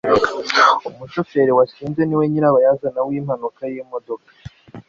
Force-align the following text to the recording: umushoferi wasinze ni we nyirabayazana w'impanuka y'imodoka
umushoferi 0.89 1.51
wasinze 1.57 2.01
ni 2.05 2.15
we 2.19 2.25
nyirabayazana 2.31 2.99
w'impanuka 3.07 3.61
y'imodoka 3.73 4.29